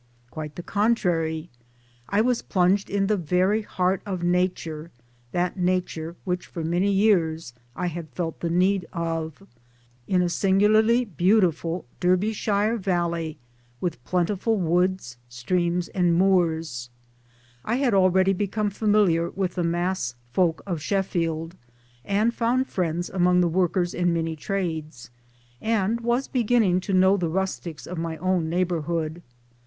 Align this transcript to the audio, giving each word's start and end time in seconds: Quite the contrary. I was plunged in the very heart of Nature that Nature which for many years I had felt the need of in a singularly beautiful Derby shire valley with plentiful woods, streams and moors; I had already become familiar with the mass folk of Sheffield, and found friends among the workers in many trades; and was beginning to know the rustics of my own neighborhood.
Quite 0.31 0.55
the 0.55 0.63
contrary. 0.63 1.51
I 2.09 2.21
was 2.21 2.41
plunged 2.41 2.89
in 2.89 3.05
the 3.05 3.17
very 3.17 3.61
heart 3.61 4.01
of 4.03 4.23
Nature 4.23 4.89
that 5.31 5.57
Nature 5.57 6.15
which 6.23 6.47
for 6.47 6.63
many 6.63 6.89
years 6.91 7.53
I 7.75 7.85
had 7.85 8.09
felt 8.09 8.39
the 8.39 8.49
need 8.49 8.87
of 8.93 9.43
in 10.07 10.23
a 10.23 10.27
singularly 10.27 11.05
beautiful 11.05 11.85
Derby 11.99 12.33
shire 12.33 12.77
valley 12.77 13.37
with 13.79 14.03
plentiful 14.03 14.57
woods, 14.57 15.17
streams 15.29 15.87
and 15.89 16.15
moors; 16.17 16.89
I 17.63 17.75
had 17.75 17.93
already 17.93 18.33
become 18.33 18.71
familiar 18.71 19.29
with 19.29 19.53
the 19.53 19.63
mass 19.63 20.15
folk 20.31 20.63
of 20.65 20.81
Sheffield, 20.81 21.55
and 22.03 22.33
found 22.33 22.65
friends 22.65 23.11
among 23.11 23.39
the 23.41 23.47
workers 23.47 23.93
in 23.93 24.11
many 24.13 24.35
trades; 24.35 25.11
and 25.61 26.01
was 26.01 26.27
beginning 26.27 26.79
to 26.79 26.93
know 26.95 27.17
the 27.17 27.29
rustics 27.29 27.85
of 27.85 27.99
my 27.99 28.17
own 28.17 28.49
neighborhood. 28.49 29.21